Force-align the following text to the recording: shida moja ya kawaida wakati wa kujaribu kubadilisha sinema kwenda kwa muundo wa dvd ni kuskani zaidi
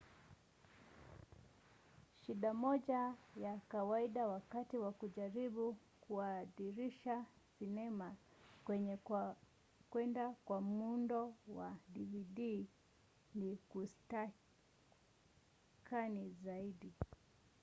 shida 2.25 2.53
moja 2.53 3.13
ya 3.35 3.57
kawaida 3.67 4.27
wakati 4.27 4.77
wa 4.77 4.91
kujaribu 4.91 5.77
kubadilisha 6.01 7.25
sinema 7.59 8.15
kwenda 9.89 10.29
kwa 10.45 10.61
muundo 10.61 11.33
wa 11.47 11.77
dvd 11.93 12.65
ni 13.35 13.55
kuskani 13.69 16.29
zaidi 16.45 16.93